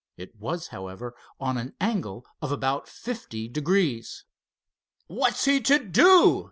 It 0.17 0.35
was, 0.35 0.69
however, 0.69 1.13
on 1.39 1.59
an 1.59 1.75
angle 1.79 2.25
of 2.41 2.51
about 2.51 2.87
fifty 2.89 3.47
degrees. 3.47 4.25
"What's 5.05 5.45
he 5.45 5.61
to 5.61 5.77
do?" 5.77 6.39